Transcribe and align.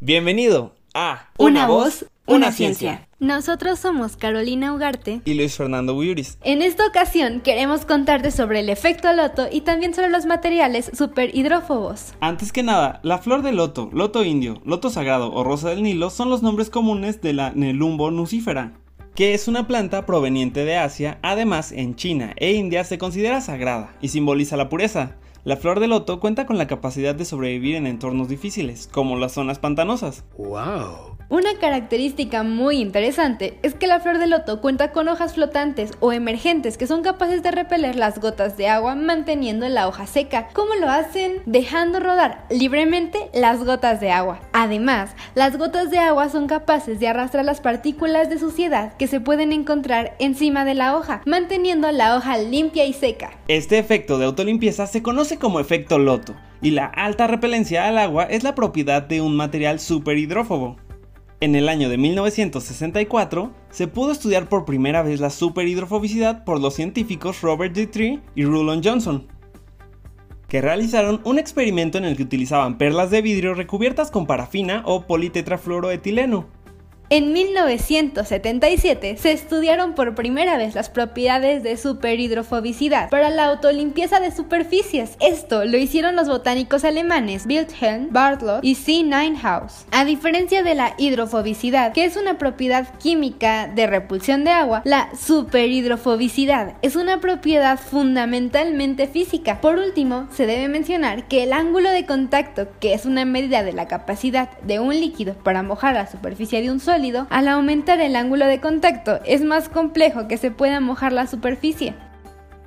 Bienvenido 0.00 0.74
a 0.94 1.28
Una 1.38 1.66
voz, 1.66 2.06
una 2.26 2.50
ciencia. 2.50 3.08
Nosotros 3.20 3.78
somos 3.78 4.16
Carolina 4.16 4.74
Ugarte 4.74 5.20
y 5.24 5.34
Luis 5.34 5.56
Fernando 5.56 5.94
Buyuris. 5.94 6.38
En 6.42 6.60
esta 6.60 6.84
ocasión 6.86 7.40
queremos 7.40 7.84
contarte 7.84 8.32
sobre 8.32 8.58
el 8.58 8.68
efecto 8.68 9.12
loto 9.12 9.46
y 9.50 9.60
también 9.60 9.94
sobre 9.94 10.10
los 10.10 10.26
materiales 10.26 10.90
superhidrófobos. 10.92 12.14
Antes 12.20 12.50
que 12.50 12.64
nada, 12.64 12.98
la 13.04 13.18
flor 13.18 13.42
de 13.42 13.52
loto, 13.52 13.90
loto 13.92 14.24
indio, 14.24 14.60
loto 14.64 14.90
sagrado 14.90 15.32
o 15.32 15.44
rosa 15.44 15.70
del 15.70 15.84
Nilo 15.84 16.10
son 16.10 16.30
los 16.30 16.42
nombres 16.42 16.68
comunes 16.68 17.22
de 17.22 17.32
la 17.32 17.52
Nelumbo 17.52 18.10
nucifera, 18.10 18.72
que 19.14 19.34
es 19.34 19.46
una 19.46 19.68
planta 19.68 20.04
proveniente 20.04 20.64
de 20.64 20.78
Asia, 20.78 21.20
además 21.22 21.70
en 21.70 21.94
China 21.94 22.32
e 22.36 22.54
India 22.54 22.82
se 22.82 22.98
considera 22.98 23.40
sagrada 23.40 23.94
y 24.00 24.08
simboliza 24.08 24.56
la 24.56 24.68
pureza. 24.68 25.16
La 25.44 25.56
flor 25.56 25.80
de 25.80 25.88
loto 25.88 26.20
cuenta 26.20 26.46
con 26.46 26.56
la 26.56 26.68
capacidad 26.68 27.16
de 27.16 27.24
sobrevivir 27.24 27.74
en 27.74 27.88
entornos 27.88 28.28
difíciles, 28.28 28.88
como 28.92 29.16
las 29.16 29.32
zonas 29.32 29.58
pantanosas. 29.58 30.24
¡Wow! 30.38 31.18
Una 31.32 31.54
característica 31.58 32.42
muy 32.42 32.76
interesante 32.76 33.58
es 33.62 33.72
que 33.72 33.86
la 33.86 34.00
flor 34.00 34.18
de 34.18 34.26
loto 34.26 34.60
cuenta 34.60 34.92
con 34.92 35.08
hojas 35.08 35.32
flotantes 35.32 35.92
o 36.00 36.12
emergentes 36.12 36.76
que 36.76 36.86
son 36.86 37.00
capaces 37.00 37.42
de 37.42 37.50
repeler 37.50 37.96
las 37.96 38.20
gotas 38.20 38.58
de 38.58 38.68
agua 38.68 38.96
manteniendo 38.96 39.66
la 39.70 39.88
hoja 39.88 40.06
seca. 40.06 40.48
¿Cómo 40.52 40.74
lo 40.74 40.90
hacen? 40.90 41.40
Dejando 41.46 42.00
rodar 42.00 42.44
libremente 42.50 43.30
las 43.32 43.64
gotas 43.64 43.98
de 43.98 44.10
agua. 44.10 44.40
Además, 44.52 45.16
las 45.34 45.56
gotas 45.56 45.90
de 45.90 45.96
agua 45.96 46.28
son 46.28 46.48
capaces 46.48 47.00
de 47.00 47.08
arrastrar 47.08 47.46
las 47.46 47.62
partículas 47.62 48.28
de 48.28 48.38
suciedad 48.38 48.94
que 48.98 49.06
se 49.06 49.18
pueden 49.18 49.52
encontrar 49.52 50.14
encima 50.18 50.66
de 50.66 50.74
la 50.74 50.94
hoja, 50.98 51.22
manteniendo 51.24 51.90
la 51.92 52.14
hoja 52.14 52.36
limpia 52.36 52.84
y 52.84 52.92
seca. 52.92 53.30
Este 53.48 53.78
efecto 53.78 54.18
de 54.18 54.26
autolimpieza 54.26 54.86
se 54.86 55.02
conoce 55.02 55.38
como 55.38 55.60
efecto 55.60 55.98
loto, 55.98 56.34
y 56.60 56.72
la 56.72 56.84
alta 56.84 57.26
repelencia 57.26 57.88
al 57.88 57.96
agua 57.96 58.24
es 58.24 58.42
la 58.42 58.54
propiedad 58.54 59.00
de 59.00 59.22
un 59.22 59.34
material 59.34 59.80
superhidrófobo. 59.80 60.76
En 61.42 61.56
el 61.56 61.68
año 61.68 61.88
de 61.88 61.98
1964 61.98 63.50
se 63.68 63.88
pudo 63.88 64.12
estudiar 64.12 64.48
por 64.48 64.64
primera 64.64 65.02
vez 65.02 65.18
la 65.18 65.28
superhidrofobicidad 65.28 66.44
por 66.44 66.60
los 66.60 66.74
científicos 66.74 67.40
Robert 67.40 67.74
Tree 67.90 68.20
y 68.36 68.44
Rulon 68.44 68.80
Johnson, 68.84 69.26
que 70.46 70.60
realizaron 70.60 71.20
un 71.24 71.40
experimento 71.40 71.98
en 71.98 72.04
el 72.04 72.16
que 72.16 72.22
utilizaban 72.22 72.78
perlas 72.78 73.10
de 73.10 73.22
vidrio 73.22 73.54
recubiertas 73.54 74.12
con 74.12 74.24
parafina 74.24 74.84
o 74.86 75.04
politetrafluoroetileno 75.08 76.46
en 77.12 77.34
1977 77.34 79.18
se 79.18 79.32
estudiaron 79.32 79.92
por 79.92 80.14
primera 80.14 80.56
vez 80.56 80.74
las 80.74 80.88
propiedades 80.88 81.62
de 81.62 81.76
superhidrofobicidad 81.76 83.10
para 83.10 83.28
la 83.28 83.48
autolimpieza 83.48 84.18
de 84.18 84.30
superficies. 84.30 85.18
Esto 85.20 85.66
lo 85.66 85.76
hicieron 85.76 86.16
los 86.16 86.28
botánicos 86.28 86.84
alemanes 86.84 87.44
Wilhelm 87.44 88.08
Bartlett 88.10 88.64
y 88.64 88.76
C. 88.76 89.02
Ninehaus. 89.02 89.84
A 89.90 90.06
diferencia 90.06 90.62
de 90.62 90.74
la 90.74 90.94
hidrofobicidad, 90.96 91.92
que 91.92 92.06
es 92.06 92.16
una 92.16 92.38
propiedad 92.38 92.88
química 92.98 93.66
de 93.68 93.86
repulsión 93.86 94.44
de 94.44 94.52
agua, 94.52 94.80
la 94.86 95.10
superhidrofobicidad 95.14 96.76
es 96.80 96.96
una 96.96 97.20
propiedad 97.20 97.78
fundamentalmente 97.78 99.06
física. 99.06 99.60
Por 99.60 99.78
último, 99.78 100.28
se 100.30 100.46
debe 100.46 100.66
mencionar 100.68 101.28
que 101.28 101.42
el 101.42 101.52
ángulo 101.52 101.90
de 101.90 102.06
contacto, 102.06 102.68
que 102.80 102.94
es 102.94 103.04
una 103.04 103.26
medida 103.26 103.62
de 103.62 103.74
la 103.74 103.86
capacidad 103.86 104.48
de 104.60 104.80
un 104.80 104.98
líquido 104.98 105.34
para 105.34 105.62
mojar 105.62 105.92
la 105.92 106.10
superficie 106.10 106.62
de 106.62 106.70
un 106.70 106.80
suelo, 106.80 107.01
al 107.30 107.48
aumentar 107.48 108.00
el 108.00 108.14
ángulo 108.14 108.46
de 108.46 108.60
contacto 108.60 109.18
es 109.26 109.42
más 109.42 109.68
complejo 109.68 110.28
que 110.28 110.36
se 110.36 110.52
pueda 110.52 110.78
mojar 110.78 111.12
la 111.12 111.26
superficie. 111.26 111.94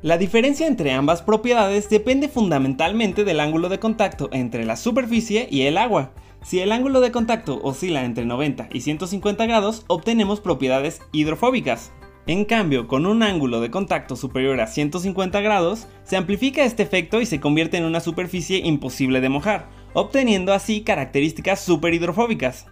La 0.00 0.16
diferencia 0.16 0.66
entre 0.66 0.92
ambas 0.92 1.20
propiedades 1.20 1.90
depende 1.90 2.28
fundamentalmente 2.28 3.24
del 3.24 3.40
ángulo 3.40 3.68
de 3.68 3.78
contacto 3.78 4.30
entre 4.32 4.64
la 4.64 4.76
superficie 4.76 5.48
y 5.50 5.62
el 5.62 5.76
agua. 5.76 6.12
Si 6.42 6.60
el 6.60 6.72
ángulo 6.72 7.00
de 7.00 7.12
contacto 7.12 7.60
oscila 7.62 8.04
entre 8.04 8.24
90 8.24 8.70
y 8.72 8.80
150 8.80 9.44
grados, 9.44 9.84
obtenemos 9.86 10.40
propiedades 10.40 11.02
hidrofóbicas. 11.12 11.92
En 12.26 12.46
cambio, 12.46 12.88
con 12.88 13.04
un 13.04 13.22
ángulo 13.22 13.60
de 13.60 13.70
contacto 13.70 14.16
superior 14.16 14.60
a 14.60 14.66
150 14.66 15.40
grados, 15.42 15.88
se 16.04 16.16
amplifica 16.16 16.64
este 16.64 16.82
efecto 16.82 17.20
y 17.20 17.26
se 17.26 17.38
convierte 17.38 17.76
en 17.76 17.84
una 17.84 18.00
superficie 18.00 18.58
imposible 18.58 19.20
de 19.20 19.28
mojar, 19.28 19.68
obteniendo 19.92 20.54
así 20.54 20.82
características 20.82 21.60
superhidrofóbicas. 21.60 22.66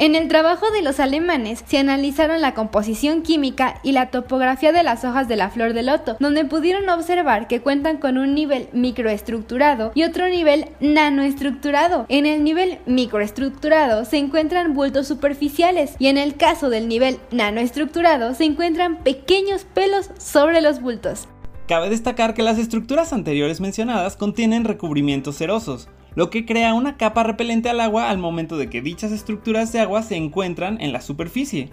En 0.00 0.14
el 0.14 0.28
trabajo 0.28 0.70
de 0.70 0.80
los 0.80 1.00
alemanes 1.00 1.64
se 1.66 1.76
analizaron 1.76 2.40
la 2.40 2.54
composición 2.54 3.22
química 3.22 3.80
y 3.82 3.90
la 3.90 4.10
topografía 4.10 4.70
de 4.70 4.84
las 4.84 5.04
hojas 5.04 5.26
de 5.26 5.34
la 5.34 5.50
flor 5.50 5.72
de 5.72 5.82
loto, 5.82 6.16
donde 6.20 6.44
pudieron 6.44 6.88
observar 6.88 7.48
que 7.48 7.62
cuentan 7.62 7.96
con 7.96 8.16
un 8.16 8.32
nivel 8.32 8.68
microestructurado 8.72 9.90
y 9.96 10.04
otro 10.04 10.28
nivel 10.28 10.66
nanoestructurado. 10.78 12.06
En 12.08 12.26
el 12.26 12.44
nivel 12.44 12.78
microestructurado 12.86 14.04
se 14.04 14.18
encuentran 14.18 14.72
bultos 14.72 15.08
superficiales 15.08 15.96
y 15.98 16.06
en 16.06 16.16
el 16.16 16.36
caso 16.36 16.70
del 16.70 16.86
nivel 16.86 17.18
nanoestructurado 17.32 18.34
se 18.36 18.44
encuentran 18.44 19.02
pequeños 19.02 19.64
pelos 19.64 20.10
sobre 20.16 20.60
los 20.60 20.80
bultos. 20.80 21.26
Cabe 21.66 21.90
destacar 21.90 22.34
que 22.34 22.44
las 22.44 22.58
estructuras 22.58 23.12
anteriores 23.12 23.60
mencionadas 23.60 24.14
contienen 24.14 24.64
recubrimientos 24.64 25.36
cerosos, 25.36 25.88
lo 26.18 26.30
que 26.30 26.44
crea 26.44 26.74
una 26.74 26.96
capa 26.96 27.22
repelente 27.22 27.68
al 27.68 27.78
agua 27.78 28.10
al 28.10 28.18
momento 28.18 28.56
de 28.56 28.68
que 28.68 28.82
dichas 28.82 29.12
estructuras 29.12 29.70
de 29.70 29.78
agua 29.78 30.02
se 30.02 30.16
encuentran 30.16 30.80
en 30.80 30.92
la 30.92 31.00
superficie. 31.00 31.70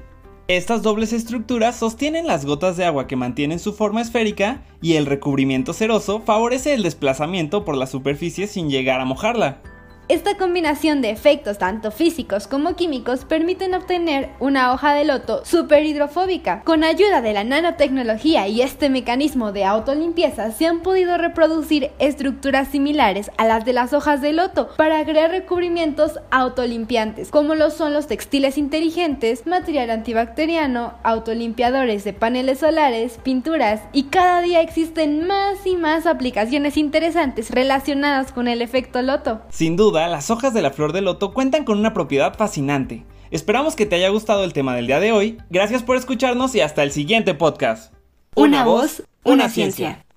Estas 0.48 0.84
dobles 0.84 1.14
estructuras 1.14 1.76
sostienen 1.76 2.28
las 2.28 2.46
gotas 2.46 2.78
de 2.78 2.86
agua 2.86 3.08
que 3.08 3.16
mantienen 3.16 3.58
su 3.58 3.74
forma 3.74 4.04
esférica 4.04 4.62
y 4.84 4.98
el 4.98 5.08
recubrimiento 5.08 5.74
ceroso 5.74 6.22
favorece 6.22 6.76
el 6.76 6.84
desplazamiento 6.84 7.66
por 7.66 7.76
la 7.76 7.88
superficie 7.88 8.46
sin 8.46 8.70
llegar 8.70 9.02
a 9.02 9.06
mojarla. 9.06 9.64
Esta 10.08 10.38
combinación 10.38 11.02
de 11.02 11.10
efectos 11.10 11.58
tanto 11.58 11.90
físicos 11.90 12.48
como 12.48 12.76
químicos 12.76 13.26
permiten 13.26 13.74
obtener 13.74 14.30
una 14.40 14.72
hoja 14.72 14.94
de 14.94 15.04
loto 15.04 15.44
superhidrofóbica. 15.44 16.62
Con 16.64 16.84
ayuda 16.84 17.22
de 17.22 17.34
la 17.34 17.44
nanotecnología 17.44 18.48
y 18.48 18.62
este 18.62 18.90
mecanismo 18.92 19.52
de 19.52 19.66
autolimpieza 19.66 20.52
se 20.52 20.68
han 20.68 20.82
podido 20.82 21.18
reproducir 21.18 21.90
estructuras 21.98 22.68
similares 22.68 23.32
a 23.38 23.46
las 23.46 23.66
de 23.66 23.74
las 23.74 23.94
hojas 23.94 24.22
de 24.22 24.34
loto 24.34 24.70
para 24.78 25.04
crear 25.06 25.32
recubrimientos 25.32 26.20
autolimpiantes, 26.30 27.32
como 27.32 27.56
lo 27.56 27.72
son 27.72 27.92
los 27.92 28.06
textiles 28.06 28.60
inteligentes, 28.60 29.48
material 29.48 29.90
antibacteriano, 29.90 30.94
autolimpiadores 31.02 32.04
de 32.04 32.14
paneles 32.14 32.60
solares, 32.60 33.18
pinturas 33.24 33.82
y 33.92 34.04
cada 34.04 34.42
día 34.42 34.62
existen 34.62 35.26
más 35.26 35.66
y 35.66 35.76
más 35.76 36.06
aplicaciones 36.06 36.78
interesantes 36.78 37.50
relacionadas 37.50 38.32
con 38.32 38.48
el 38.48 38.62
efecto 38.62 39.02
loto. 39.02 39.42
Sin 39.50 39.76
duda 39.76 39.95
las 39.96 40.30
hojas 40.30 40.54
de 40.54 40.62
la 40.62 40.72
flor 40.72 40.94
de 40.94 41.02
loto 41.02 41.34
cuentan 41.34 41.64
con 41.64 41.80
una 41.80 41.94
propiedad 41.94 42.36
fascinante. 42.38 43.06
Esperamos 43.32 43.76
que 43.76 43.86
te 43.86 43.96
haya 43.96 44.10
gustado 44.10 44.44
el 44.44 44.54
tema 44.54 44.76
del 44.76 44.88
día 44.88 45.00
de 45.00 45.12
hoy. 45.12 45.38
Gracias 45.50 45.84
por 45.84 45.98
escucharnos 45.98 46.54
y 46.56 46.62
hasta 46.62 46.84
el 46.84 46.92
siguiente 46.92 47.34
podcast. 47.34 47.94
Una, 48.36 48.64
voz, 48.66 49.04
una, 49.24 49.50
ciencia. 49.50 50.05